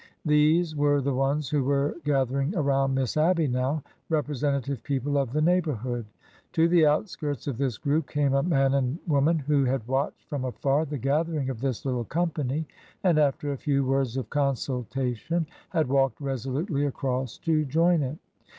[0.25, 5.31] These were the ones who were gath ering around Miss Abby now— representative people of
[5.31, 6.07] the neighborhood.
[6.53, 10.43] To the outskirts of this group came a man and woman who had watched from
[10.43, 12.65] afar the gather ing of this little company,
[13.03, 18.17] and after a few words of con sultation had walked resolutely across to join it.